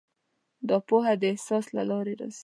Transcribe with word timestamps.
دا 0.69 0.77
پوهه 0.87 1.13
د 1.21 1.23
احساس 1.31 1.65
له 1.75 1.83
لارې 1.91 2.13
راځي. 2.21 2.39